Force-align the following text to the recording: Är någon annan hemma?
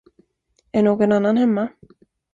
Är 0.71 0.83
någon 0.83 1.11
annan 1.11 1.37
hemma? 1.37 1.69